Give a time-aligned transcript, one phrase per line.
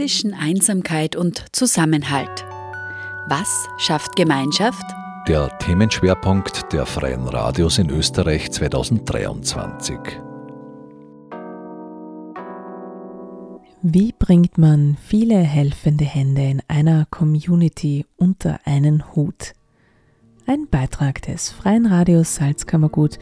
[0.00, 2.46] zwischen Einsamkeit und Zusammenhalt.
[3.28, 4.82] Was schafft Gemeinschaft?
[5.28, 9.98] Der Themenschwerpunkt der Freien Radios in Österreich 2023.
[13.82, 19.52] Wie bringt man viele helfende Hände in einer Community unter einen Hut?
[20.46, 23.18] Ein Beitrag des Freien Radios Salzkammergut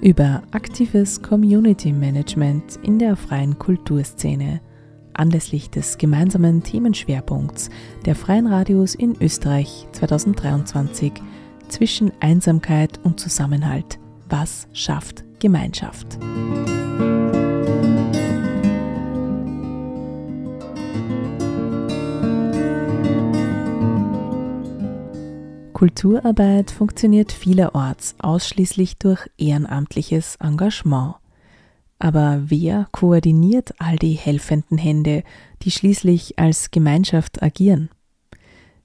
[0.00, 4.62] über aktives Community Management in der freien Kulturszene
[5.14, 7.70] anlässlich des gemeinsamen Themenschwerpunkts
[8.04, 11.12] der Freien Radios in Österreich 2023
[11.68, 13.98] zwischen Einsamkeit und Zusammenhalt.
[14.28, 16.18] Was schafft Gemeinschaft?
[25.82, 31.16] Kulturarbeit funktioniert vielerorts ausschließlich durch ehrenamtliches Engagement.
[32.02, 35.22] Aber wer koordiniert all die helfenden Hände,
[35.62, 37.90] die schließlich als Gemeinschaft agieren?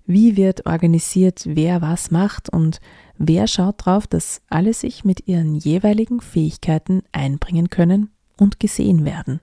[0.06, 2.80] Wie wird organisiert, wer was macht und
[3.18, 9.40] wer schaut darauf, dass alle sich mit ihren jeweiligen Fähigkeiten einbringen können und gesehen werden?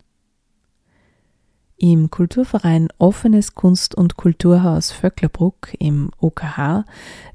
[1.77, 6.84] Im Kulturverein Offenes Kunst- und Kulturhaus Vöcklerbruck im OKH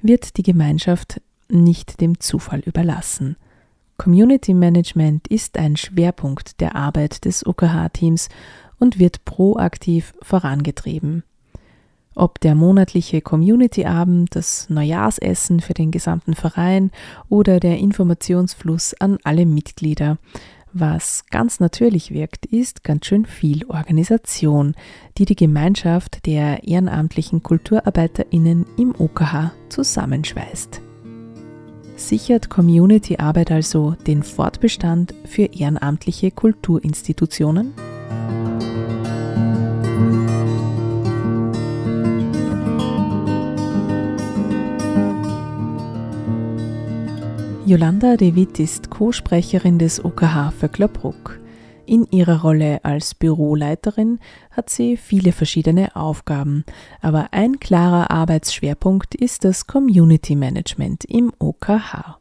[0.01, 3.35] wird die Gemeinschaft nicht dem Zufall überlassen.
[3.99, 8.29] Community Management ist ein Schwerpunkt der Arbeit des OKH-Teams
[8.79, 11.23] und wird proaktiv vorangetrieben.
[12.15, 16.91] Ob der monatliche Community-Abend, das Neujahrsessen für den gesamten Verein
[17.27, 20.17] oder der Informationsfluss an alle Mitglieder,
[20.71, 24.75] was ganz natürlich wirkt, ist ganz schön viel Organisation,
[25.17, 30.88] die die Gemeinschaft der ehrenamtlichen KulturarbeiterInnen im OKH zusammenschweißt.
[31.99, 37.73] Sichert Community-Arbeit also den Fortbestand für ehrenamtliche Kulturinstitutionen?
[47.65, 51.39] Jolanda De Witt ist Co-Sprecherin des OKH Vöcklerbruck.
[51.89, 54.19] In ihrer Rolle als Büroleiterin
[54.51, 56.63] hat sie viele verschiedene Aufgaben,
[57.01, 62.19] aber ein klarer Arbeitsschwerpunkt ist das Community Management im OKH.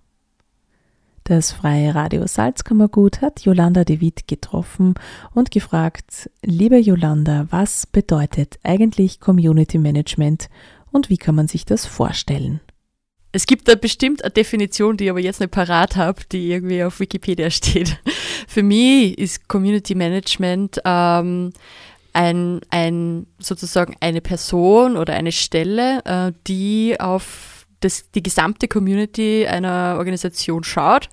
[1.24, 4.94] Das Freie Radio Salzkammergut hat Jolanda de Witt getroffen
[5.34, 10.48] und gefragt, liebe Jolanda, was bedeutet eigentlich Community Management
[10.92, 12.62] und wie kann man sich das vorstellen?
[13.38, 16.82] Es gibt da bestimmt eine Definition, die ich aber jetzt nicht parat habe, die irgendwie
[16.82, 17.96] auf Wikipedia steht.
[18.48, 21.52] Für mich ist Community Management ähm,
[22.12, 29.46] ein, ein, sozusagen eine Person oder eine Stelle, äh, die auf das, die gesamte Community
[29.46, 31.08] einer Organisation schaut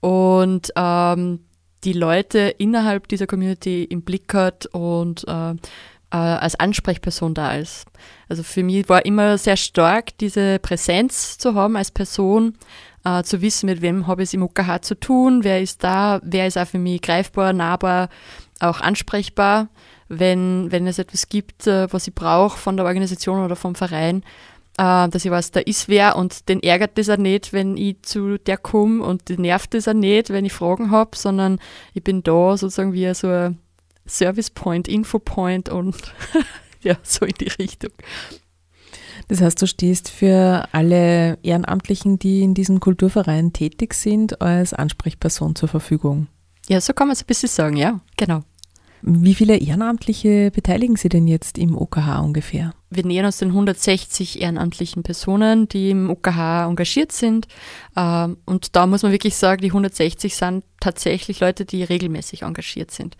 [0.00, 1.44] und ähm,
[1.84, 5.54] die Leute innerhalb dieser Community im Blick hat und äh,
[6.10, 7.86] äh, als Ansprechperson da ist.
[8.28, 12.54] Also für mich war immer sehr stark, diese Präsenz zu haben als Person,
[13.04, 16.20] äh, zu wissen, mit wem habe ich es im OKH zu tun, wer ist da,
[16.22, 18.08] wer ist auch für mich greifbar, nahbar,
[18.60, 19.68] auch ansprechbar,
[20.08, 24.22] wenn, wenn es etwas gibt, äh, was ich brauche von der Organisation oder vom Verein,
[24.78, 28.02] äh, dass ich weiß, da ist wer und den ärgert das auch nicht, wenn ich
[28.02, 31.58] zu der komme und den nervt das auch nicht, wenn ich Fragen habe, sondern
[31.94, 33.58] ich bin da sozusagen wie so ein
[34.08, 35.96] Service Point, Info Point und
[36.82, 37.92] ja, so in die Richtung.
[39.28, 45.54] Das heißt, du stehst für alle Ehrenamtlichen, die in diesem Kulturverein tätig sind, als Ansprechperson
[45.54, 46.28] zur Verfügung.
[46.68, 48.42] Ja, so kann man es ein bisschen sagen, ja, genau.
[49.02, 52.74] Wie viele Ehrenamtliche beteiligen Sie denn jetzt im OKH ungefähr?
[52.90, 57.46] Wir nähern uns den 160 ehrenamtlichen Personen, die im OKH engagiert sind.
[57.96, 62.90] Ähm, und da muss man wirklich sagen, die 160 sind tatsächlich Leute, die regelmäßig engagiert
[62.90, 63.16] sind.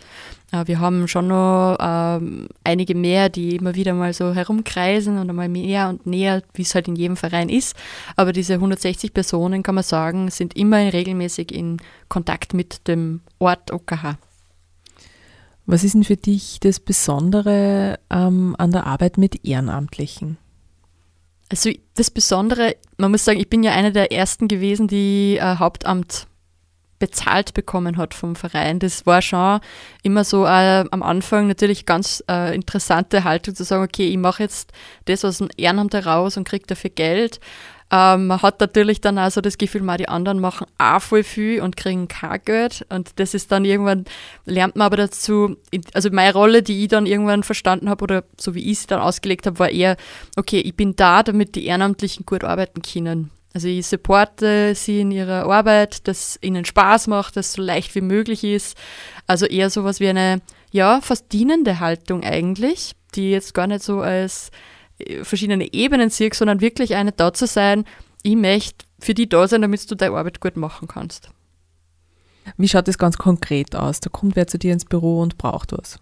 [0.52, 5.28] Äh, wir haben schon noch ähm, einige mehr, die immer wieder mal so herumkreisen und
[5.28, 7.76] einmal mehr und näher, wie es halt in jedem Verein ist.
[8.16, 11.76] Aber diese 160 Personen, kann man sagen, sind immer regelmäßig in
[12.08, 14.16] Kontakt mit dem Ort OKH.
[15.70, 20.38] Was ist denn für dich das Besondere ähm, an der Arbeit mit Ehrenamtlichen?
[21.50, 25.56] Also das Besondere, man muss sagen, ich bin ja eine der ersten gewesen, die äh,
[25.56, 26.26] Hauptamt
[26.98, 28.78] bezahlt bekommen hat vom Verein.
[28.78, 29.60] Das war schon
[30.02, 34.44] immer so äh, am Anfang natürlich ganz äh, interessante Haltung zu sagen, okay, ich mache
[34.44, 34.72] jetzt
[35.04, 37.40] das aus dem Ehrenamt heraus und kriege dafür Geld.
[37.90, 41.22] Ähm, man hat natürlich dann auch so das Gefühl, mal die anderen machen auch voll
[41.22, 42.84] viel und kriegen kein Geld.
[42.90, 44.04] Und das ist dann irgendwann,
[44.44, 45.56] lernt man aber dazu,
[45.94, 49.00] also meine Rolle, die ich dann irgendwann verstanden habe oder so wie ich sie dann
[49.00, 49.96] ausgelegt habe, war eher,
[50.36, 53.30] okay, ich bin da, damit die Ehrenamtlichen gut arbeiten können.
[53.54, 57.94] Also ich supporte sie in ihrer Arbeit, dass ihnen Spaß macht, dass es so leicht
[57.94, 58.76] wie möglich ist.
[59.26, 64.00] Also eher sowas wie eine, ja, fast dienende Haltung eigentlich die jetzt gar nicht so
[64.00, 64.50] als
[65.22, 67.84] verschiedene Ebenen sehe, sondern wirklich eine da zu sein,
[68.22, 71.30] ich möchte für die da sein, damit du deine Arbeit gut machen kannst.
[72.56, 74.00] Wie schaut das ganz konkret aus?
[74.00, 75.98] Da kommt wer zu dir ins Büro und braucht was.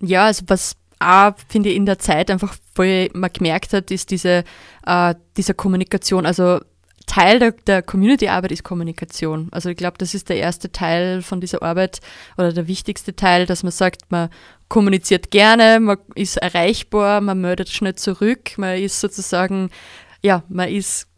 [0.00, 4.10] Ja, also was auch, finde ich, in der Zeit einfach voll man gemerkt hat, ist
[4.10, 4.44] diese,
[4.86, 6.26] äh, diese Kommunikation.
[6.26, 6.60] Also
[7.06, 9.48] Teil der, der Community-Arbeit ist Kommunikation.
[9.52, 12.00] Also ich glaube, das ist der erste Teil von dieser Arbeit
[12.36, 14.30] oder der wichtigste Teil, dass man sagt, man
[14.68, 19.70] kommuniziert gerne, man ist erreichbar, man meldet schnell zurück, man ist sozusagen,
[20.22, 21.08] ja, man ist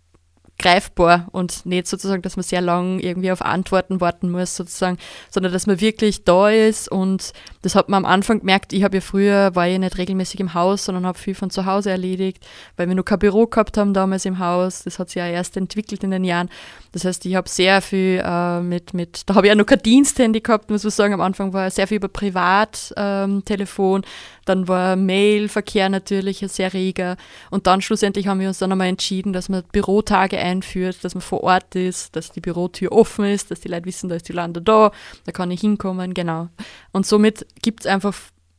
[0.59, 4.97] greifbar und nicht sozusagen, dass man sehr lang irgendwie auf Antworten warten muss sozusagen,
[5.31, 7.33] sondern dass man wirklich da ist und
[7.63, 10.55] das hat man am Anfang gemerkt, ich habe ja früher, war ich nicht regelmäßig im
[10.55, 13.93] Haus, sondern habe viel von zu Hause erledigt, weil wir noch kein Büro gehabt haben
[13.93, 16.49] damals im Haus, das hat sich ja erst entwickelt in den Jahren,
[16.93, 19.81] das heißt, ich habe sehr viel äh, mit, mit, da habe ich ja noch kein
[19.81, 24.09] Diensthandy gehabt, muss man sagen, am Anfang war sehr viel über Privattelefon, ähm,
[24.47, 27.17] dann war Mailverkehr natürlich sehr reger.
[27.51, 31.21] Und dann schlussendlich haben wir uns dann einmal entschieden, dass man Bürotage einführt, dass man
[31.21, 34.33] vor Ort ist, dass die Bürotür offen ist, dass die Leute wissen, da ist die
[34.33, 34.93] Lande da,
[35.25, 36.49] da kann ich hinkommen, genau.
[36.93, 38.15] Und somit gibt es einfach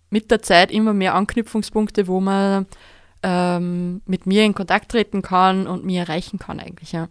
[0.09, 2.65] mit der Zeit immer mehr Anknüpfungspunkte, wo man
[3.23, 7.07] ähm, mit mir in Kontakt treten kann und mir erreichen kann eigentlich, ja.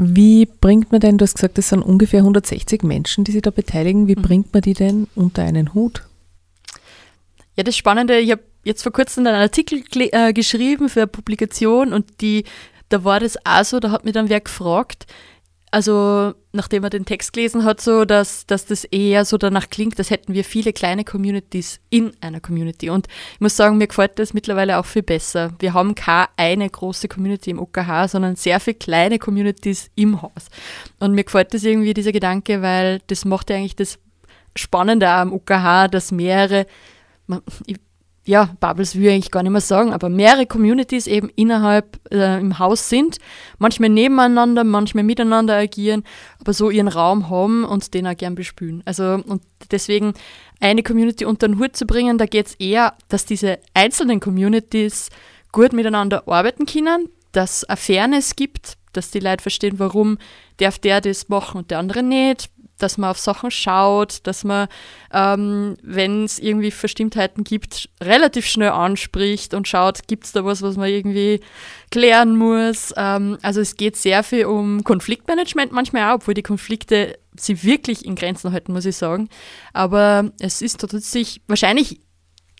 [0.00, 3.50] Wie bringt man denn, du hast gesagt, das sind ungefähr 160 Menschen, die sich da
[3.50, 4.22] beteiligen, wie mhm.
[4.22, 6.07] bringt man die denn unter einen Hut?
[7.58, 9.82] Ja, das Spannende, ich habe jetzt vor kurzem einen Artikel
[10.12, 12.44] äh, geschrieben für eine Publikation und die,
[12.88, 15.06] da war das auch so, da hat mich dann wer gefragt,
[15.72, 19.98] also nachdem er den Text gelesen hat, so, dass, dass das eher so danach klingt,
[19.98, 22.90] als hätten wir viele kleine Communities in einer Community.
[22.90, 25.52] Und ich muss sagen, mir gefällt das mittlerweile auch viel besser.
[25.58, 30.46] Wir haben keine eine große Community im OKH, sondern sehr viele kleine Communities im Haus.
[31.00, 33.98] Und mir gefällt das irgendwie, dieser Gedanke, weil das macht ja eigentlich das
[34.54, 36.66] Spannende am OKH, dass mehrere
[37.28, 37.42] man,
[38.28, 42.38] ja, Bubbles will ich eigentlich gar nicht mehr sagen, aber mehrere Communities eben innerhalb äh,
[42.38, 43.16] im Haus sind,
[43.58, 46.04] manchmal nebeneinander, manchmal miteinander agieren,
[46.38, 48.82] aber so ihren Raum haben und den auch gern bespülen.
[48.84, 50.12] Also und deswegen
[50.60, 55.08] eine Community unter den Hut zu bringen, da geht es eher, dass diese einzelnen Communities
[55.50, 60.18] gut miteinander arbeiten können, dass es eine Fairness gibt, dass die Leute verstehen, warum
[60.58, 64.68] darf der das machen und der andere nicht, dass man auf Sachen schaut, dass man,
[65.12, 70.62] ähm, wenn es irgendwie Verstimmtheiten gibt, relativ schnell anspricht und schaut, gibt es da was,
[70.62, 71.40] was man irgendwie
[71.90, 72.94] klären muss.
[72.96, 78.04] Ähm, also es geht sehr viel um Konfliktmanagement manchmal auch, obwohl die Konflikte sie wirklich
[78.04, 79.28] in Grenzen halten, muss ich sagen.
[79.72, 82.00] Aber es ist tatsächlich, wahrscheinlich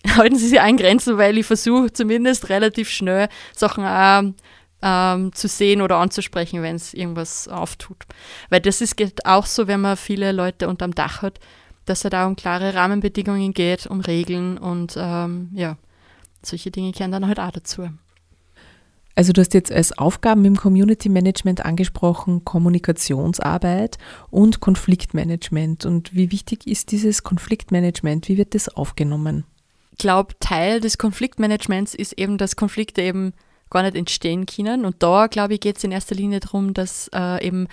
[0.15, 4.23] halten sie sich an Grenzen, weil ich versuche zumindest relativ schnell Sachen auch
[4.81, 8.05] ähm, zu sehen oder anzusprechen, wenn es irgendwas auftut.
[8.49, 8.95] Weil das ist
[9.25, 11.39] auch so, wenn man viele Leute unterm Dach hat,
[11.85, 15.77] dass es da um klare Rahmenbedingungen geht, um Regeln und ähm, ja,
[16.43, 17.89] solche Dinge kehren dann halt auch dazu.
[19.15, 23.97] Also du hast jetzt als Aufgaben im Community Management angesprochen Kommunikationsarbeit
[24.29, 25.85] und Konfliktmanagement.
[25.85, 28.29] Und wie wichtig ist dieses Konfliktmanagement?
[28.29, 29.43] Wie wird das aufgenommen?
[29.91, 33.33] Ich glaube, Teil des Konfliktmanagements ist eben, dass Konflikte eben
[33.69, 34.85] gar nicht entstehen können.
[34.85, 37.67] Und da, glaube ich, geht es in erster Linie darum, dass äh, eben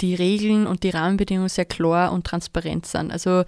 [0.00, 3.12] die Regeln und die Rahmenbedingungen sehr klar und transparent sind.
[3.12, 3.44] Also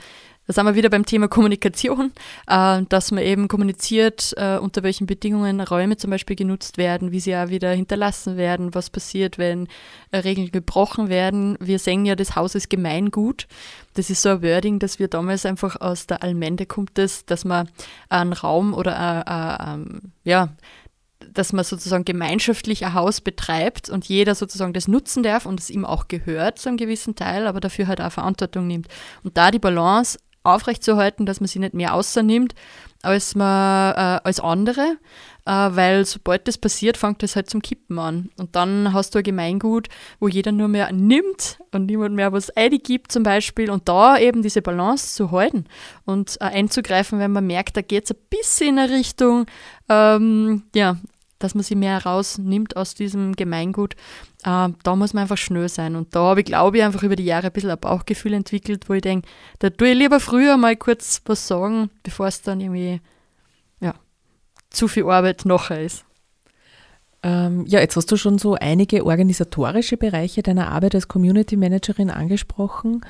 [0.47, 2.13] da sind wir wieder beim Thema Kommunikation,
[2.49, 7.21] äh, dass man eben kommuniziert, äh, unter welchen Bedingungen Räume zum Beispiel genutzt werden, wie
[7.21, 9.69] sie auch wieder hinterlassen werden, was passiert, wenn
[10.11, 11.57] äh, Regeln gebrochen werden.
[11.61, 13.47] Wir sehen ja, das Haus ist Gemeingut.
[13.95, 17.45] Das ist so ein Wording, dass wir damals einfach aus der Allmende kommt, das, dass
[17.45, 17.69] man
[18.09, 20.49] einen Raum oder äh, äh, ähm, ja,
[21.33, 25.71] dass man sozusagen gemeinschaftlich ein Haus betreibt und jeder sozusagen das nutzen darf und es
[25.71, 28.89] ihm auch gehört zu einem gewissen Teil, aber dafür halt auch Verantwortung nimmt.
[29.23, 32.55] Und da die Balance aufrechtzuerhalten, dass man sie nicht mehr außernimmt
[33.03, 34.97] als, man, äh, als andere,
[35.45, 38.31] äh, weil sobald das passiert, fängt das halt zum Kippen an.
[38.39, 39.89] Und dann hast du ein Gemeingut,
[40.21, 42.53] wo jeder nur mehr nimmt und niemand mehr was
[42.85, 45.65] gibt zum Beispiel und da eben diese Balance zu halten
[46.05, 49.47] und äh, einzugreifen, wenn man merkt, da geht es ein bisschen in eine Richtung,
[49.89, 50.97] ähm, ja,
[51.43, 53.95] dass man sie mehr rausnimmt aus diesem Gemeingut.
[54.45, 55.97] Äh, da muss man einfach schnell sein.
[55.97, 58.89] Und da habe ich, glaube ich, einfach über die Jahre ein bisschen ein Bauchgefühl entwickelt,
[58.89, 62.61] wo ich denke, da tue ich lieber früher mal kurz was sagen, bevor es dann
[62.61, 63.01] irgendwie
[63.81, 63.95] ja,
[64.71, 66.05] zu viel Arbeit nachher ist.
[67.23, 72.11] Ähm, ja, jetzt hast du schon so einige organisatorische Bereiche deiner Arbeit als Community Managerin
[72.11, 73.03] angesprochen.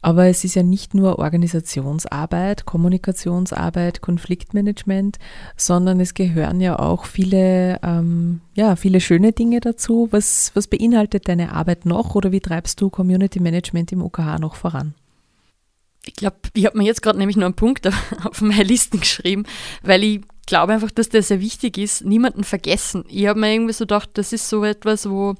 [0.00, 5.18] Aber es ist ja nicht nur Organisationsarbeit, Kommunikationsarbeit, Konfliktmanagement,
[5.56, 10.08] sondern es gehören ja auch viele, ähm, ja, viele schöne Dinge dazu.
[10.12, 14.54] Was, was beinhaltet deine Arbeit noch oder wie treibst du Community Management im OKH noch
[14.54, 14.94] voran?
[16.06, 17.86] Ich glaube, ich habe mir jetzt gerade nämlich nur einen Punkt
[18.24, 19.44] auf meine Listen geschrieben,
[19.82, 23.04] weil ich glaube einfach, dass das sehr wichtig ist, niemanden vergessen.
[23.08, 25.34] Ich habe mir irgendwie so gedacht, das ist so etwas, wo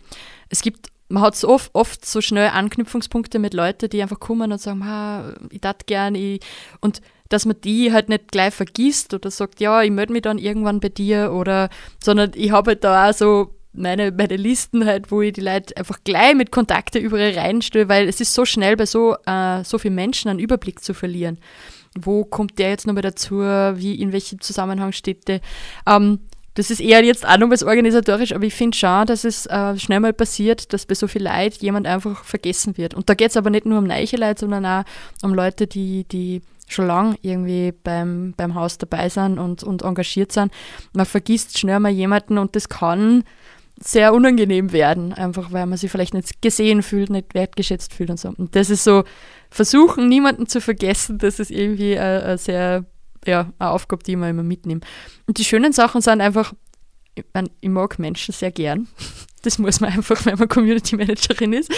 [0.50, 4.52] es gibt, man hat so oft, oft so schnell Anknüpfungspunkte mit Leuten, die einfach kommen
[4.52, 6.40] und sagen, ha, ich tat gern, ich,
[6.80, 10.38] und dass man die halt nicht gleich vergisst oder sagt, ja, ich melde mich dann
[10.38, 11.68] irgendwann bei dir oder,
[12.02, 15.76] sondern ich habe halt da auch so meine, meine Listen halt, wo ich die Leute
[15.76, 19.78] einfach gleich mit Kontakte überall reinstelle, weil es ist so schnell bei so, äh, so
[19.78, 21.38] vielen Menschen einen Überblick zu verlieren.
[21.98, 23.40] Wo kommt der jetzt nochmal dazu?
[23.40, 25.40] Wie, in welchem Zusammenhang steht der?
[25.86, 26.20] Ähm,
[26.58, 30.00] das ist eher jetzt auch nochmals organisatorisch, aber ich finde schon, dass es äh, schnell
[30.00, 32.94] mal passiert, dass bei so viel Leid jemand einfach vergessen wird.
[32.94, 34.82] Und da geht es aber nicht nur um neue Leute, sondern auch
[35.22, 40.32] um Leute, die, die schon lange irgendwie beim, beim Haus dabei sind und, und engagiert
[40.32, 40.52] sind.
[40.92, 43.22] Man vergisst schnell mal jemanden und das kann
[43.80, 48.18] sehr unangenehm werden, einfach weil man sich vielleicht nicht gesehen fühlt, nicht wertgeschätzt fühlt und
[48.18, 48.34] so.
[48.36, 49.04] Und das ist so,
[49.48, 52.84] versuchen, niemanden zu vergessen, das ist irgendwie eine, eine sehr,
[53.26, 54.80] ja, eine Aufgabe, die ich immer mitnehme.
[55.26, 56.52] Und die schönen Sachen sind einfach,
[57.14, 58.88] ich, mein, ich mag Menschen sehr gern.
[59.42, 61.72] Das muss man einfach, wenn man Community Managerin ist.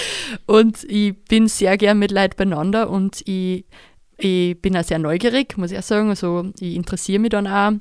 [0.47, 3.67] Und ich bin sehr gern mit Leuten beieinander und ich,
[4.17, 6.09] ich bin auch sehr neugierig, muss ich auch sagen.
[6.09, 7.73] Also ich interessiere mich dann auch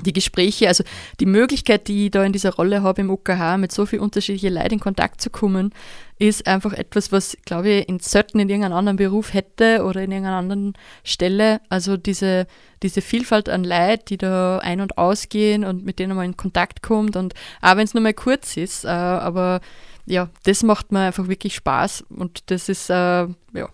[0.00, 0.84] die Gespräche, also
[1.20, 4.54] die Möglichkeit, die ich da in dieser Rolle habe im OKH, mit so vielen unterschiedlichen
[4.54, 5.72] Leuten in Kontakt zu kommen,
[6.18, 10.10] ist einfach etwas, was, glaube ich, in selten in irgendeinem anderen Beruf hätte oder in
[10.10, 10.72] irgendeiner anderen
[11.04, 11.60] Stelle.
[11.68, 12.46] Also diese,
[12.82, 16.82] diese Vielfalt an Leuten, die da ein- und ausgehen und mit denen man in Kontakt
[16.82, 19.60] kommt und auch wenn es nur mal kurz ist, äh, aber
[20.06, 23.68] ja, das macht mir einfach wirklich Spaß und das ist, äh, ja,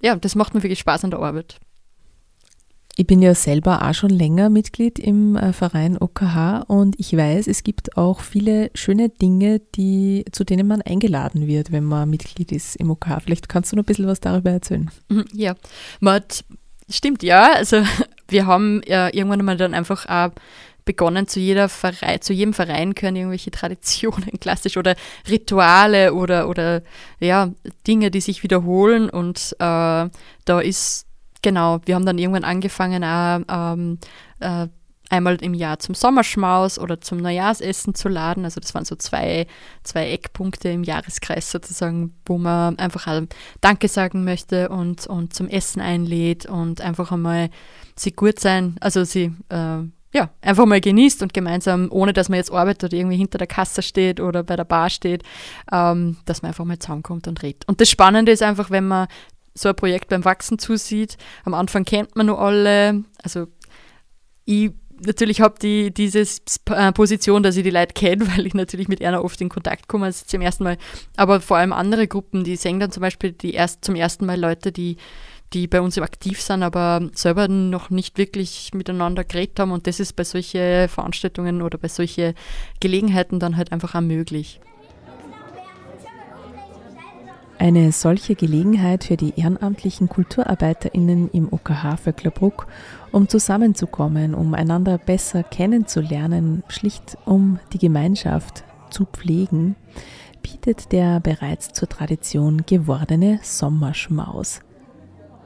[0.00, 1.60] ja, das macht mir wirklich Spaß an der Arbeit.
[2.96, 7.48] Ich bin ja selber auch schon länger Mitglied im äh, Verein OKH und ich weiß,
[7.48, 12.52] es gibt auch viele schöne Dinge, die, zu denen man eingeladen wird, wenn man Mitglied
[12.52, 13.20] ist im OKH.
[13.24, 14.92] Vielleicht kannst du noch ein bisschen was darüber erzählen.
[15.08, 15.56] Mhm, ja,
[15.98, 16.44] man hat,
[16.88, 17.54] stimmt, ja.
[17.54, 17.82] Also
[18.28, 20.30] wir haben ja irgendwann einmal dann einfach auch
[20.84, 24.94] begonnen, zu, jeder Verein, zu jedem Verein gehören irgendwelche Traditionen klassisch oder
[25.28, 26.82] Rituale oder, oder
[27.18, 27.50] ja,
[27.88, 30.08] Dinge, die sich wiederholen und äh,
[30.44, 31.06] da ist
[31.44, 33.98] Genau, wir haben dann irgendwann angefangen, ähm,
[34.40, 34.66] äh,
[35.10, 38.46] einmal im Jahr zum Sommerschmaus oder zum Neujahrsessen zu laden.
[38.46, 39.46] Also das waren so zwei,
[39.82, 43.06] zwei Eckpunkte im Jahreskreis sozusagen, wo man einfach
[43.60, 47.50] Danke sagen möchte und, und zum Essen einlädt und einfach einmal
[47.94, 49.82] sie gut sein, also sie äh,
[50.14, 53.48] ja, einfach mal genießt und gemeinsam, ohne dass man jetzt arbeitet oder irgendwie hinter der
[53.48, 55.24] Kasse steht oder bei der Bar steht,
[55.72, 57.66] ähm, dass man einfach mal zusammenkommt und redet.
[57.66, 59.08] Und das Spannende ist einfach, wenn man
[59.54, 61.16] so ein Projekt beim Wachsen zusieht.
[61.44, 63.04] Am Anfang kennt man nur alle.
[63.22, 63.46] Also
[64.44, 64.72] ich
[65.06, 66.24] natürlich habe die diese
[66.70, 69.88] äh, Position, dass ich die Leute kenne, weil ich natürlich mit einer oft in Kontakt
[69.88, 70.76] komme, als zum ersten Mal.
[71.16, 74.40] Aber vor allem andere Gruppen, die sehen dann zum Beispiel die erst, zum ersten Mal
[74.40, 74.96] Leute, die,
[75.52, 79.72] die bei uns aktiv sind, aber selber noch nicht wirklich miteinander geredet haben.
[79.72, 82.34] Und das ist bei solchen Veranstaltungen oder bei solchen
[82.80, 84.60] Gelegenheiten dann halt einfach auch möglich.
[87.64, 92.66] Eine solche Gelegenheit für die ehrenamtlichen KulturarbeiterInnen im OKH Vöcklerbruck,
[93.10, 99.76] um zusammenzukommen, um einander besser kennenzulernen, schlicht um die Gemeinschaft zu pflegen,
[100.42, 104.60] bietet der bereits zur Tradition gewordene Sommerschmaus.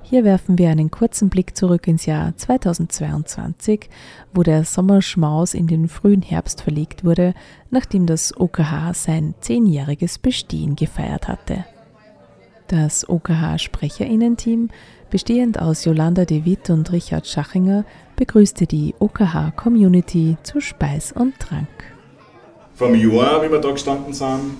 [0.03, 3.89] Hier werfen wir einen kurzen Blick zurück ins Jahr 2022,
[4.35, 7.33] wo der Sommerschmaus in den frühen Herbst verlegt wurde,
[7.71, 11.65] nachdem das OKH sein zehnjähriges Bestehen gefeiert hatte.
[12.69, 14.69] Das OKH-Sprecherinnen-Team,
[15.09, 21.67] bestehend aus Jolanda de Witt und Richard Schachinger, begrüßte die OKH-Community zu Speis und Trank.
[22.75, 24.59] Vor einem Jahr, wie wir da gestanden sind,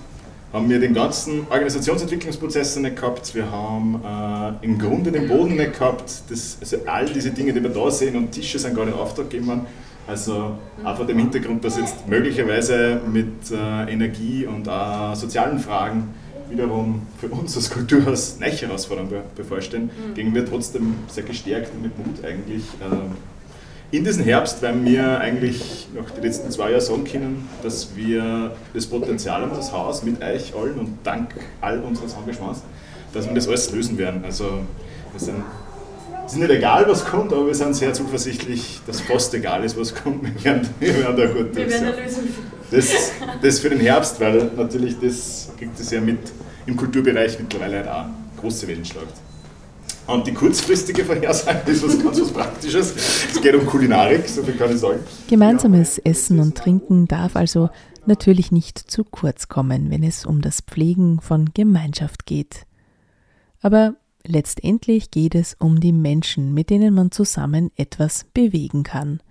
[0.51, 3.35] haben wir den ganzen Organisationsentwicklungsprozess nicht gehabt.
[3.35, 6.11] Wir haben äh, im Grunde den Boden nicht gehabt.
[6.29, 9.27] Das, also all diese Dinge, die wir da sehen und Tische sind gar nicht Auftrag.
[10.07, 16.15] Also einfach dem Hintergrund, dass jetzt möglicherweise mit äh, Energie und auch sozialen Fragen
[16.49, 20.13] wiederum für uns als Kulturhaus neue Herausforderungen bevorstehen, mhm.
[20.13, 25.19] gingen wir trotzdem sehr gestärkt und mit Mut eigentlich äh, in diesen Herbst, weil wir
[25.19, 30.03] eigentlich noch die letzten zwei Jahre sagen können, dass wir das Potenzial haben, das Haus
[30.03, 32.61] mit euch allen und dank all unseres Engagements,
[33.13, 34.23] dass wir das alles lösen werden.
[34.23, 34.59] Also
[35.11, 35.43] wir sind
[36.29, 39.75] es ist nicht egal, was kommt, aber wir sind sehr zuversichtlich, dass fast egal ist,
[39.79, 40.23] was kommt.
[40.23, 42.51] Wir werden, wir werden da gut Wir werden eine Lösung finden.
[42.69, 46.19] Das, das für den Herbst, weil natürlich das kriegt es ja mit
[46.69, 48.05] im Kulturbereich mittlerweile halt auch
[48.39, 49.13] große Wellen schlagt.
[50.07, 52.93] Und die kurzfristige Vorhersage ist was ganz was Praktisches.
[53.31, 54.99] Es geht um Kulinarik, so viel kann ich sagen.
[55.27, 57.69] Gemeinsames Essen und Trinken darf also
[58.07, 62.65] natürlich nicht zu kurz kommen, wenn es um das Pflegen von Gemeinschaft geht.
[63.61, 63.95] Aber
[64.25, 69.21] Letztendlich geht es um die Menschen, mit denen man zusammen etwas bewegen kann.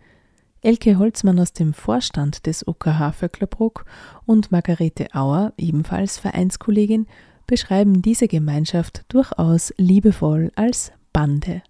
[0.60, 3.84] Elke Holzmann aus dem Vorstand des OKH Vöcklerbruck
[4.26, 7.06] und Margarete Auer, ebenfalls Vereinskollegin,
[7.46, 11.62] beschreiben diese Gemeinschaft durchaus liebevoll als Bande.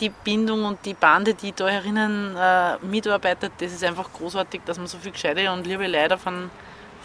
[0.00, 4.78] Die Bindung und die Bande, die da herinnen äh, mitarbeitet, das ist einfach großartig, dass
[4.78, 6.48] man so viel gescheite und liebe Leute von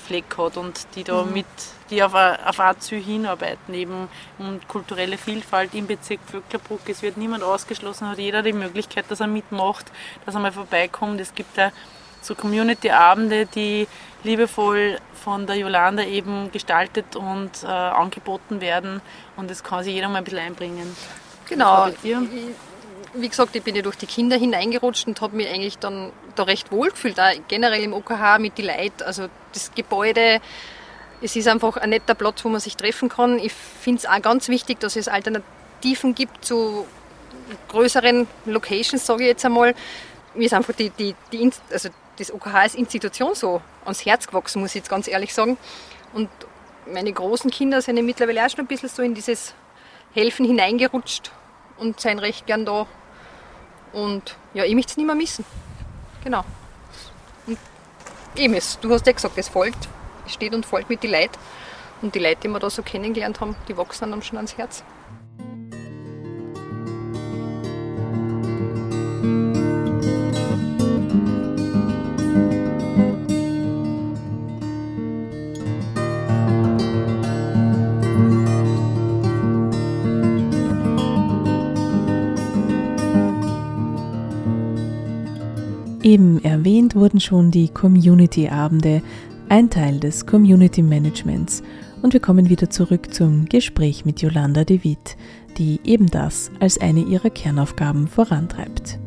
[0.05, 1.33] Fleck hat und die da mhm.
[1.33, 1.45] mit,
[1.89, 4.07] die auf ein, auf Ziel hinarbeiten, eben
[4.37, 6.81] um kulturelle Vielfalt im Bezirk Vöcklerbruck.
[6.87, 9.91] Es wird niemand ausgeschlossen, hat jeder die Möglichkeit, dass er mitmacht,
[10.25, 11.19] dass er mal vorbeikommt.
[11.19, 11.71] Es gibt da
[12.21, 13.87] so Community-Abende, die
[14.23, 19.01] liebevoll von der Jolanda eben gestaltet und äh, angeboten werden
[19.37, 20.95] und das kann sich jeder mal ein bisschen einbringen.
[21.47, 21.89] Genau
[23.17, 26.43] wie gesagt, ich bin ja durch die Kinder hineingerutscht und habe mich eigentlich dann da
[26.43, 29.03] recht wohl gefühlt, auch generell im OKH mit den Leuten.
[29.03, 30.41] Also das Gebäude,
[31.21, 33.39] es ist einfach ein netter Platz, wo man sich treffen kann.
[33.39, 36.85] Ich finde es auch ganz wichtig, dass es Alternativen gibt zu
[37.69, 39.75] größeren Locations, sage ich jetzt einmal.
[40.33, 44.61] Mir ist einfach die, die, die also das OKH als Institution so ans Herz gewachsen,
[44.61, 45.57] muss ich jetzt ganz ehrlich sagen.
[46.13, 46.29] Und
[46.91, 49.53] meine großen Kinder sind ja mittlerweile auch schon ein bisschen so in dieses
[50.13, 51.31] Helfen hineingerutscht
[51.77, 52.87] und sind recht gern da
[53.95, 55.45] und ja, ich möchte es nicht mehr missen.
[56.23, 56.43] Genau.
[57.47, 57.57] Und
[58.35, 59.87] eben, es, du hast ja gesagt, es folgt.
[60.25, 61.37] Es steht und folgt mit den Leuten.
[62.01, 64.83] Und die Leute, die wir da so kennengelernt haben, die wachsen dann schon ans Herz.
[86.05, 89.01] Eben erwähnt wurden schon die Community-Abende,
[89.49, 91.63] ein Teil des Community Managements.
[92.03, 95.17] Und wir kommen wieder zurück zum Gespräch mit Yolanda de Witt,
[95.57, 98.99] die eben das als eine ihrer Kernaufgaben vorantreibt.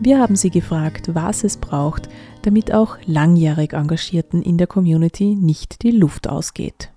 [0.00, 2.08] Wir haben sie gefragt, was es braucht,
[2.42, 6.90] damit auch langjährig Engagierten in der Community nicht die Luft ausgeht.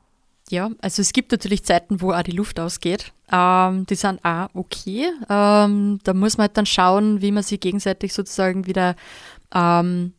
[0.50, 3.12] Ja, also es gibt natürlich Zeiten, wo auch die Luft ausgeht.
[3.32, 5.08] Ähm, die sind auch okay.
[5.30, 8.96] Ähm, da muss man halt dann schauen, wie man sich gegenseitig sozusagen wieder
[9.54, 10.14] ähm,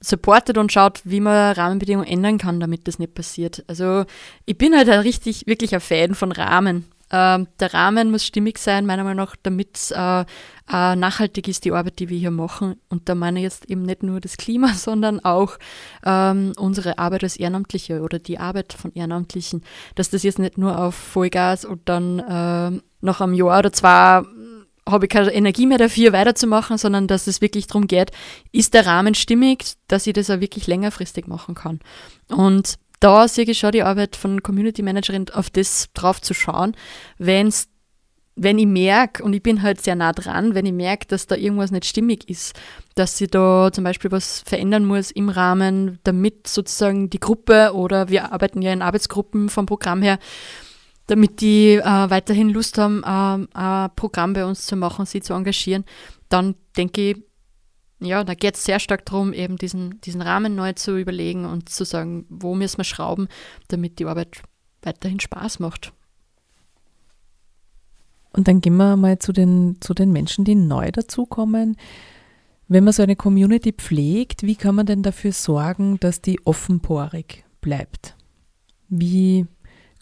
[0.00, 3.62] supportet und schaut, wie man Rahmenbedingungen ändern kann, damit das nicht passiert.
[3.68, 4.04] Also
[4.46, 6.86] ich bin halt ein richtig, wirklich ein Fan von Rahmen.
[7.12, 10.24] Ähm, der Rahmen muss stimmig sein, meiner Meinung nach, damit es äh,
[10.72, 12.76] äh, nachhaltig ist, die Arbeit, die wir hier machen.
[12.88, 15.58] Und da meine ich jetzt eben nicht nur das Klima, sondern auch
[16.04, 19.62] ähm, unsere Arbeit als Ehrenamtliche oder die Arbeit von Ehrenamtlichen,
[19.94, 24.22] dass das jetzt nicht nur auf Vollgas und dann äh, nach einem Jahr oder zwei
[24.88, 28.10] habe ich keine Energie mehr dafür, weiterzumachen, sondern dass es wirklich darum geht,
[28.50, 31.78] ist der Rahmen stimmig, dass ich das auch wirklich längerfristig machen kann.
[32.28, 36.76] Und da sehe ich schon die Arbeit von Community Managerin, auf das drauf zu schauen,
[37.18, 37.68] wenn's
[38.34, 41.36] wenn ich merke, und ich bin halt sehr nah dran, wenn ich merke, dass da
[41.36, 42.58] irgendwas nicht stimmig ist,
[42.94, 48.08] dass sie da zum Beispiel was verändern muss im Rahmen, damit sozusagen die Gruppe oder
[48.08, 50.18] wir arbeiten ja in Arbeitsgruppen vom Programm her,
[51.08, 55.34] damit die äh, weiterhin Lust haben, äh, ein Programm bei uns zu machen, sie zu
[55.34, 55.84] engagieren,
[56.30, 57.16] dann denke ich,
[58.04, 61.68] ja, da geht es sehr stark darum, eben diesen, diesen Rahmen neu zu überlegen und
[61.68, 63.28] zu sagen, wo müssen wir schrauben,
[63.68, 64.42] damit die Arbeit
[64.82, 65.92] weiterhin Spaß macht.
[68.32, 71.76] Und dann gehen wir mal zu den, zu den Menschen, die neu dazukommen.
[72.68, 77.44] Wenn man so eine Community pflegt, wie kann man denn dafür sorgen, dass die offenporig
[77.60, 78.16] bleibt?
[78.88, 79.46] Wie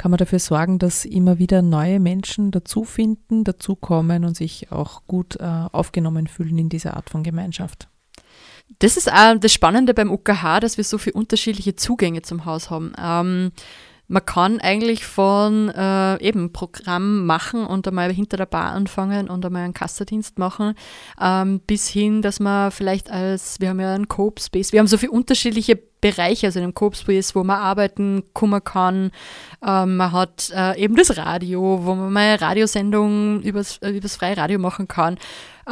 [0.00, 5.02] kann man dafür sorgen, dass immer wieder neue Menschen dazu finden, dazukommen und sich auch
[5.06, 7.86] gut äh, aufgenommen fühlen in dieser Art von Gemeinschaft?
[8.78, 12.70] Das ist auch das Spannende beim OKH, dass wir so viele unterschiedliche Zugänge zum Haus
[12.70, 12.94] haben.
[12.98, 13.52] Ähm,
[14.08, 19.44] man kann eigentlich von äh, eben Programm machen und einmal hinter der Bar anfangen und
[19.44, 20.76] einmal einen Kassendienst machen,
[21.20, 24.86] ähm, bis hin, dass man vielleicht als, wir haben ja einen Coop Space, wir haben
[24.86, 29.10] so viele unterschiedliche Bereiche, also in einem Coop Space, wo man arbeiten kommen kann.
[29.64, 34.16] Ähm, man hat äh, eben das Radio, wo man mal eine Radiosendung übers, äh, übers
[34.16, 35.18] freie Radio machen kann.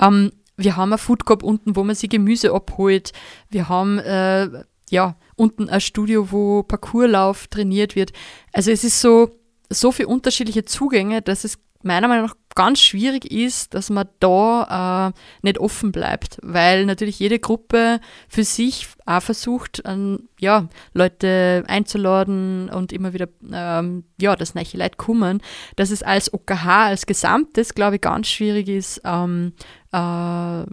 [0.01, 3.13] Ähm, wir haben ein Food Coop unten, wo man sich Gemüse abholt.
[3.49, 4.49] Wir haben äh,
[4.91, 8.13] ja, unten ein Studio, wo Parkourlauf trainiert wird.
[8.53, 9.31] Also es ist so,
[9.71, 15.13] so viele unterschiedliche Zugänge, dass es meiner Meinung nach ganz schwierig ist, dass man da
[15.15, 21.63] äh, nicht offen bleibt, weil natürlich jede Gruppe für sich auch versucht, ähm, ja, Leute
[21.69, 25.41] einzuladen und immer wieder, ähm, ja, das neue Leute kommen,
[25.77, 29.53] dass es als OKH, als Gesamtes, glaube ich, ganz schwierig ist, ähm,
[29.93, 30.65] äh,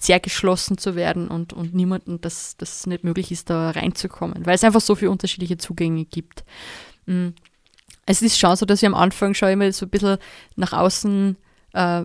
[0.00, 4.56] sehr geschlossen zu werden und, und niemanden, dass das nicht möglich ist, da reinzukommen, weil
[4.56, 6.42] es einfach so viele unterschiedliche Zugänge gibt.
[7.06, 7.28] Mm.
[8.06, 10.18] Es ist schon so, dass wir am Anfang schon immer so ein bisschen
[10.54, 11.36] nach außen
[11.74, 12.04] äh,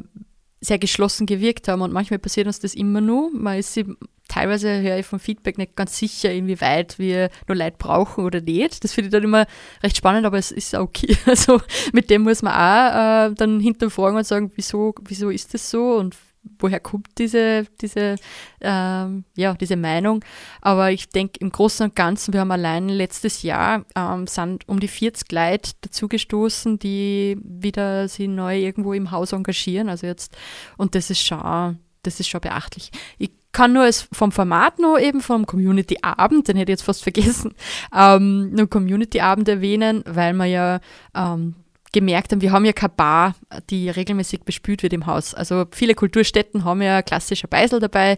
[0.60, 3.32] sehr geschlossen gewirkt haben und manchmal passiert uns das immer nur.
[3.32, 3.86] Man ist sich,
[4.28, 8.84] teilweise höre ich vom Feedback nicht ganz sicher, inwieweit wir nur Leid brauchen oder nicht.
[8.84, 9.46] Das finde ich dann immer
[9.84, 11.18] recht spannend, aber es ist okay.
[11.26, 11.62] Also
[11.94, 15.94] mit dem muss man auch äh, dann hinterfragen und sagen, wieso, wieso ist das so
[15.96, 16.16] und
[16.60, 18.16] woher kommt diese, diese,
[18.62, 20.24] ähm, ja, diese Meinung.
[20.62, 24.80] Aber ich denke, im Großen und Ganzen, wir haben allein letztes Jahr ähm, sind um
[24.80, 29.90] die 40 Leute dazugestoßen, die wieder sie neu irgendwo im Haus engagieren.
[29.90, 30.36] Also jetzt,
[30.78, 32.92] und das ist schon, das ist schon beachtlich.
[33.18, 36.86] Ich kann nur als vom Format noch eben vom Community Abend, den hätte ich jetzt
[36.86, 37.54] fast vergessen,
[37.96, 40.80] ähm, nur Community Abend erwähnen, weil man ja
[41.14, 41.56] ähm,
[41.92, 43.36] gemerkt haben, wir haben ja keine Bar,
[43.70, 45.34] die regelmäßig bespült wird im Haus.
[45.34, 48.18] Also viele Kulturstätten haben ja klassischer Beisel dabei,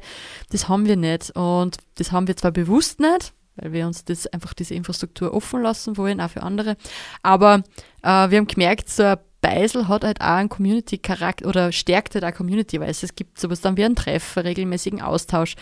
[0.51, 1.31] das haben wir nicht.
[1.31, 5.61] Und das haben wir zwar bewusst nicht, weil wir uns das einfach diese Infrastruktur offen
[5.61, 6.77] lassen wollen, auch für andere.
[7.21, 7.63] Aber
[8.03, 12.23] äh, wir haben gemerkt, so ein Beisel hat halt auch einen Community-Charakter oder stärkt halt
[12.23, 15.55] auch Community, weil es gibt sowas dann wie ein Treffen, regelmäßigen Austausch.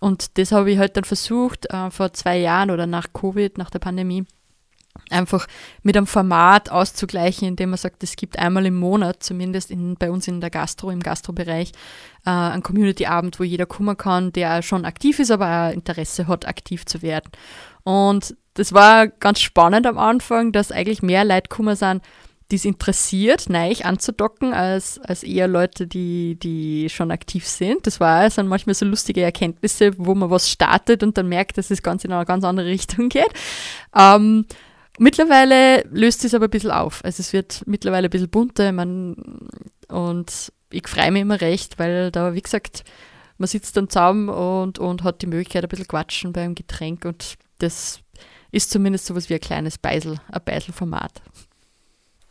[0.00, 3.70] Und das habe ich halt dann versucht, äh, vor zwei Jahren oder nach Covid, nach
[3.70, 4.24] der Pandemie,
[5.10, 5.46] einfach
[5.82, 10.10] mit einem Format auszugleichen, indem man sagt, es gibt einmal im Monat, zumindest in, bei
[10.10, 11.72] uns in der Gastro, im Gastrobereich,
[12.24, 16.46] äh, einen Community-Abend, wo jeder kommen kann, der schon aktiv ist, aber auch Interesse hat,
[16.46, 17.30] aktiv zu werden.
[17.82, 22.02] Und das war ganz spannend am Anfang, dass eigentlich mehr Leute gekommen sind,
[22.50, 27.86] die es interessiert, neich anzudocken, als, als eher Leute, die, die schon aktiv sind.
[27.86, 31.58] Das war es sind manchmal so lustige Erkenntnisse, wo man was startet und dann merkt,
[31.58, 33.32] dass es ganz in eine ganz andere Richtung geht.
[33.96, 34.46] Ähm,
[34.98, 37.04] Mittlerweile löst es aber ein bisschen auf.
[37.04, 39.16] Also es wird mittlerweile ein bisschen bunter man,
[39.88, 42.84] und ich freue mich immer recht, weil da, wie gesagt,
[43.38, 47.34] man sitzt dann zusammen und, und hat die Möglichkeit, ein bisschen quatschen beim Getränk und
[47.58, 48.00] das
[48.52, 51.22] ist zumindest sowas wie ein kleines Beisel, ein Beiselformat.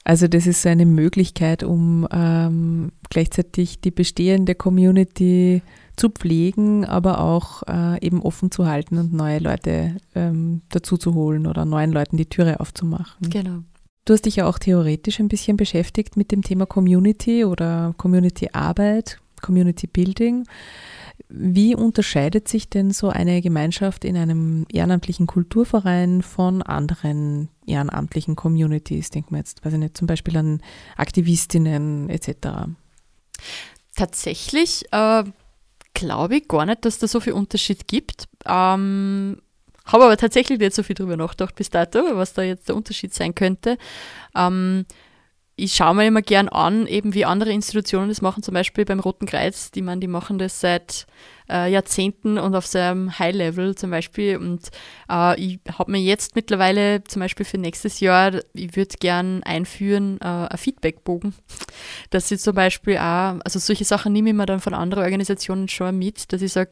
[0.06, 5.62] Also das ist so eine Möglichkeit, um ähm, gleichzeitig die bestehende Community
[5.96, 11.14] zu pflegen, aber auch äh, eben offen zu halten und neue Leute ähm, dazu zu
[11.14, 13.30] holen oder neuen Leuten die Türe aufzumachen.
[13.30, 13.60] Genau.
[14.06, 19.20] Du hast dich ja auch theoretisch ein bisschen beschäftigt mit dem Thema Community oder Community-Arbeit,
[19.42, 20.46] Community-Building.
[21.30, 29.10] Wie unterscheidet sich denn so eine Gemeinschaft in einem ehrenamtlichen Kulturverein von anderen ehrenamtlichen Communities?
[29.10, 30.62] Denken wir jetzt, weiß ich nicht, zum Beispiel an
[30.98, 32.68] Aktivistinnen etc.
[33.96, 35.24] Tatsächlich äh,
[35.94, 38.28] glaube ich gar nicht, dass da so viel Unterschied gibt.
[38.46, 39.42] Ähm,
[39.86, 43.14] habe aber tatsächlich nicht so viel drüber nachgedacht bis dato, was da jetzt der Unterschied
[43.14, 43.78] sein könnte.
[44.36, 44.86] Ähm,
[45.56, 49.00] ich schaue mir immer gern an, eben wie andere Institutionen das machen, zum Beispiel beim
[49.00, 51.06] Roten Kreuz, die man, die machen das seit
[51.48, 54.38] äh, Jahrzehnten und auf so einem High-Level zum Beispiel.
[54.38, 54.70] Und
[55.12, 60.20] äh, ich habe mir jetzt mittlerweile zum Beispiel für nächstes Jahr, ich würde gern einführen,
[60.22, 61.36] äh, ein Feedbackbogen.
[62.10, 65.68] Dass ich zum Beispiel auch, also solche Sachen nehme ich mir dann von anderen Organisationen
[65.68, 66.72] schon mit, dass ich sage,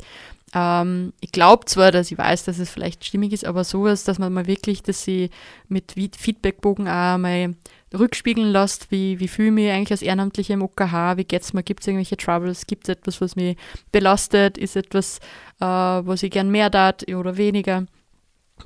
[0.53, 4.19] ähm, ich glaube zwar, dass ich weiß, dass es vielleicht stimmig ist, aber sowas, dass
[4.19, 5.29] man mal wirklich, dass sie
[5.67, 7.55] mit Feedbackbogen auch mal
[7.97, 11.53] rückspiegeln lässt, wie, wie fühle ich mich eigentlich als Ehrenamtliche im OKH, wie geht es
[11.53, 13.57] mir, gibt es irgendwelche Troubles, gibt es etwas, was mich
[13.91, 15.19] belastet, ist etwas,
[15.59, 17.85] äh, was ich gern mehr tat oder weniger,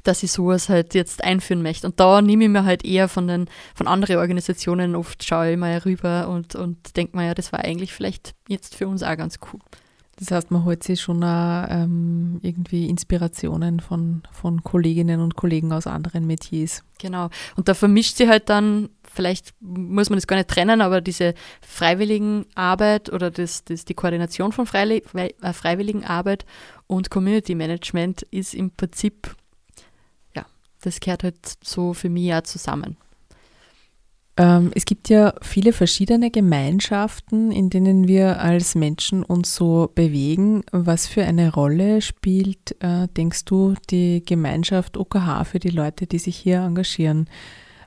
[0.03, 1.88] dass ich sowas halt jetzt einführen möchte.
[1.88, 5.57] Und da nehme ich mir halt eher von den von anderen Organisationen, oft schaue ich
[5.57, 9.17] mal rüber und, und denke mir, ja, das war eigentlich vielleicht jetzt für uns auch
[9.17, 9.59] ganz cool.
[10.17, 15.73] Das heißt, man holt sich schon auch, ähm, irgendwie Inspirationen von, von Kolleginnen und Kollegen
[15.73, 16.84] aus anderen Metiers.
[16.99, 17.30] Genau.
[17.58, 21.34] Und da vermischt sie halt dann vielleicht muss man das gar nicht trennen, aber diese
[21.62, 25.01] freiwilligen Arbeit oder das, das, die Koordination von äh,
[25.54, 26.45] freiwilligen Arbeit
[26.88, 29.36] und Community Management ist im Prinzip,
[30.36, 30.45] ja,
[30.82, 32.97] das gehört halt so für mich ja zusammen.
[34.37, 40.63] Ähm, es gibt ja viele verschiedene Gemeinschaften, in denen wir als Menschen uns so bewegen.
[40.71, 46.19] Was für eine Rolle spielt, äh, denkst du, die Gemeinschaft OKH für die Leute, die
[46.19, 47.29] sich hier engagieren?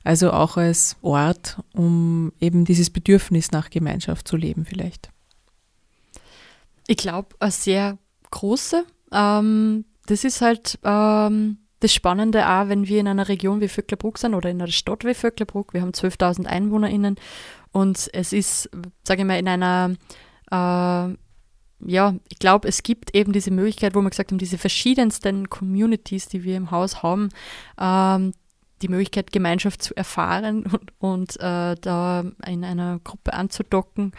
[0.05, 5.11] Also auch als Ort, um eben dieses Bedürfnis nach Gemeinschaft zu leben vielleicht.
[6.87, 7.99] Ich glaube, eine sehr
[8.31, 8.85] große.
[9.13, 14.19] Ähm, das ist halt ähm, das Spannende auch, wenn wir in einer Region wie Vöcklerbruck
[14.19, 15.75] sind oder in einer Stadt wie Vöcklerbruck.
[15.75, 17.17] Wir haben 12.000 EinwohnerInnen
[17.73, 18.71] und es ist,
[19.05, 19.95] sage ich mal, in einer
[20.51, 21.15] äh,
[21.87, 26.29] ja, ich glaube, es gibt eben diese Möglichkeit, wo wir gesagt haben, diese verschiedensten Communities,
[26.29, 27.29] die wir im Haus haben,
[27.81, 28.33] ähm,
[28.83, 34.13] die Möglichkeit, Gemeinschaft zu erfahren und, und äh, da in einer Gruppe anzudocken.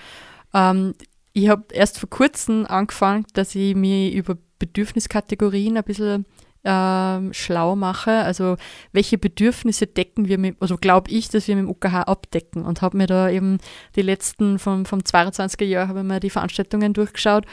[0.54, 0.94] Ähm,
[1.34, 6.26] ich habe erst vor kurzem angefangen, dass ich mich über Bedürfniskategorien ein bisschen
[6.64, 8.12] ähm, schlau mache.
[8.12, 8.58] Also
[8.92, 12.82] welche Bedürfnisse decken wir mit, also glaube ich, dass wir mit dem UKH abdecken und
[12.82, 13.60] habe mir da eben
[13.96, 17.46] die letzten vom, vom 22er Jahr habe mir die Veranstaltungen durchgeschaut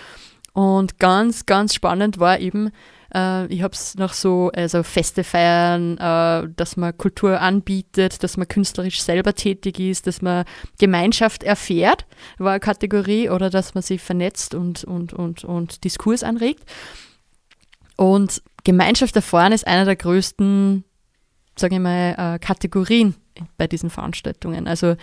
[0.56, 2.70] und ganz, ganz spannend war eben,
[3.14, 8.38] äh, ich habe es noch so, also Feste feiern, äh, dass man Kultur anbietet, dass
[8.38, 10.46] man künstlerisch selber tätig ist, dass man
[10.78, 12.06] Gemeinschaft erfährt,
[12.38, 16.64] war eine Kategorie, oder dass man sich vernetzt und, und, und, und Diskurs anregt.
[17.96, 20.84] Und Gemeinschaft erfahren ist einer der größten,
[21.56, 23.14] sage ich mal, äh, Kategorien
[23.56, 24.66] bei diesen Veranstaltungen.
[24.66, 24.96] Also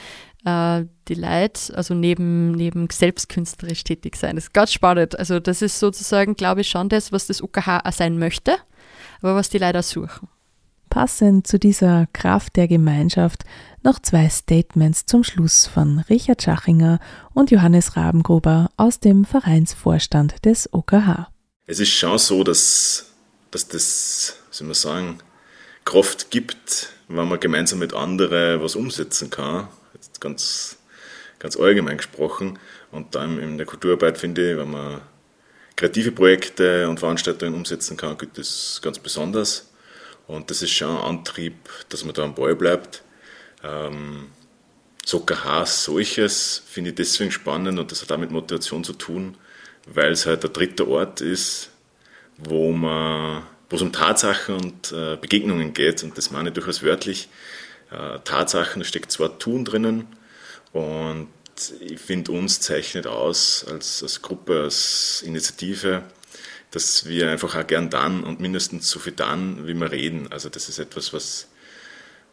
[0.45, 4.35] äh, die Leute, also neben, neben selbstkünstlerisch tätig sein.
[4.35, 5.17] Das ist ganz spannend.
[5.17, 8.55] Also das ist sozusagen, glaube ich, schon das, was das UKH auch sein möchte,
[9.21, 10.27] aber was die Leute suchen.
[10.89, 13.45] Passend zu dieser Kraft der Gemeinschaft
[13.81, 16.99] noch zwei Statements zum Schluss von Richard Schachinger
[17.33, 21.32] und Johannes Rabengruber aus dem Vereinsvorstand des OKH.
[21.65, 23.13] Es ist schon so, dass,
[23.49, 25.19] dass das, soll man sagen,
[25.85, 29.69] Kraft gibt, wenn man gemeinsam mit anderen was umsetzen kann.
[29.93, 30.77] Jetzt ganz,
[31.39, 32.59] ganz allgemein gesprochen.
[32.91, 35.01] Und dann in der Kulturarbeit finde ich, wenn man
[35.77, 39.69] kreative Projekte und Veranstaltungen umsetzen kann, geht das ganz besonders.
[40.27, 41.55] Und das ist schon ein Antrieb,
[41.87, 43.03] dass man da am Ball bleibt.
[43.63, 44.31] Ähm,
[45.05, 49.37] Soccer Haas solches finde ich deswegen spannend und das hat auch mit Motivation zu tun,
[49.85, 51.69] weil es halt der dritte Ort ist,
[52.37, 56.03] wo man wo es um Tatsachen und äh, Begegnungen geht.
[56.03, 57.27] Und das meine ich durchaus wörtlich.
[57.89, 60.05] Äh, Tatsachen, da steckt zwar Tun drinnen
[60.73, 61.29] und
[61.79, 66.03] ich finde, uns zeichnet aus als, als Gruppe, als Initiative,
[66.69, 70.31] dass wir einfach auch gern dann und mindestens so viel dann, wie wir reden.
[70.31, 71.47] Also das ist etwas, was,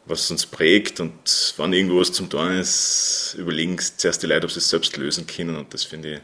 [0.04, 4.50] was uns prägt und wenn irgendwo was zum Tun ist, überlegen zuerst die Leute, ob
[4.50, 6.20] sie es selbst lösen können und das finde ich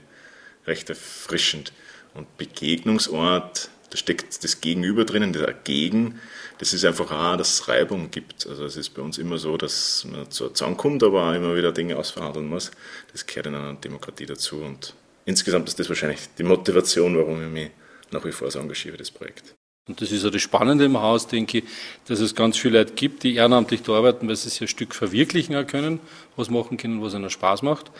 [0.66, 1.72] recht erfrischend.
[2.14, 6.20] Und Begegnungsort, da steckt das Gegenüber drinnen, der Gegen.
[6.58, 8.46] Das ist einfach auch, dass es Reibung gibt.
[8.46, 11.72] Also es ist bei uns immer so, dass man zwar zusammenkommt, aber auch immer wieder
[11.72, 12.70] Dinge ausverhandeln muss.
[13.12, 14.56] Das gehört in einer Demokratie dazu.
[14.56, 14.94] Und
[15.26, 17.70] insgesamt ist das wahrscheinlich die Motivation, warum ich mich
[18.10, 19.54] nach wie vor so engagiere für das Projekt.
[19.88, 21.64] Und das ist ja das Spannende im Haus, denke ich,
[22.06, 24.94] dass es ganz viele Leute gibt, die ehrenamtlich da arbeiten, weil sie sich ein Stück
[24.94, 26.00] verwirklichen können,
[26.34, 27.92] was machen können, was ihnen Spaß macht.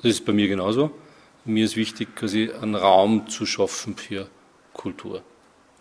[0.00, 0.90] Das ist bei mir genauso.
[1.46, 4.28] Mir ist wichtig, quasi einen Raum zu schaffen für
[4.72, 5.22] Kultur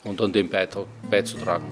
[0.04, 1.65] und an dem Beitrag beizutragen.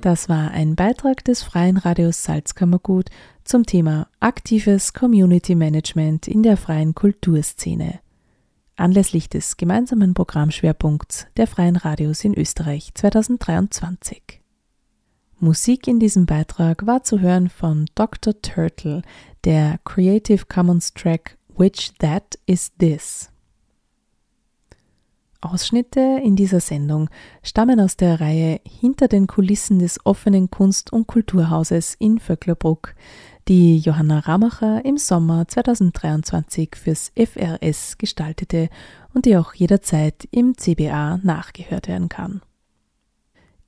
[0.00, 3.10] Das war ein Beitrag des Freien Radios Salzkammergut
[3.42, 8.00] zum Thema aktives Community Management in der freien Kulturszene
[8.80, 14.40] anlässlich des gemeinsamen Programmschwerpunkts der Freien Radios in Österreich 2023.
[15.38, 18.40] Musik in diesem Beitrag war zu hören von Dr.
[18.42, 19.02] Turtle,
[19.44, 23.30] der Creative Commons Track Which That Is This.
[25.42, 27.08] Ausschnitte in dieser Sendung
[27.42, 32.94] stammen aus der Reihe Hinter den Kulissen des offenen Kunst- und Kulturhauses in Vöcklerbruck,
[33.48, 38.68] die Johanna Ramacher im Sommer 2023 fürs FRS gestaltete
[39.14, 42.42] und die auch jederzeit im CBA nachgehört werden kann.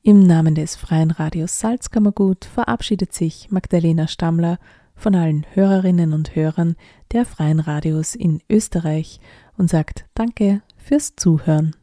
[0.02, 4.58] Im Namen des Freien Radios Salzkammergut verabschiedet sich Magdalena Stammler
[4.94, 6.76] von allen Hörerinnen und Hörern
[7.12, 9.20] der Freien Radios in Österreich
[9.56, 11.76] und sagt Danke fürs Zuhören.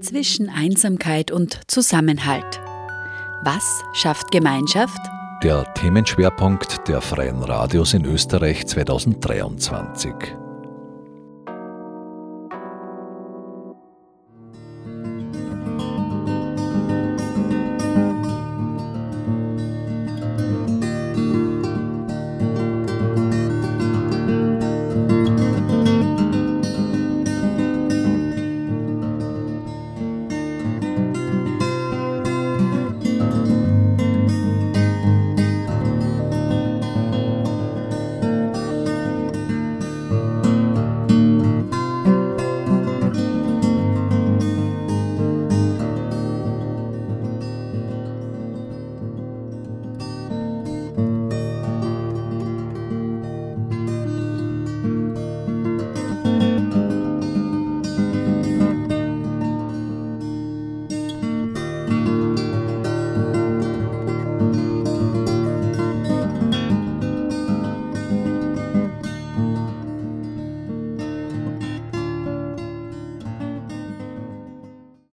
[0.00, 2.60] Zwischen Einsamkeit und Zusammenhalt.
[3.42, 5.00] Was schafft Gemeinschaft?
[5.42, 10.39] Der Themenschwerpunkt der Freien Radios in Österreich 2023.